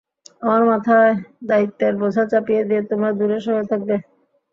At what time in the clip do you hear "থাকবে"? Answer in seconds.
3.71-3.95